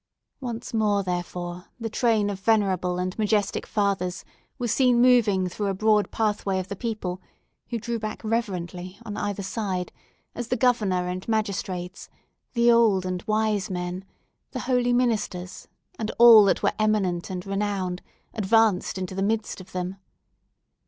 [0.39, 4.25] Once more, therefore, the train of venerable and majestic fathers
[4.57, 7.21] were seen moving through a broad pathway of the people,
[7.69, 9.91] who drew back reverently, on either side,
[10.33, 12.09] as the Governor and magistrates,
[12.53, 14.03] the old and wise men,
[14.53, 15.67] the holy ministers,
[15.99, 18.01] and all that were eminent and renowned,
[18.33, 19.97] advanced into the midst of them.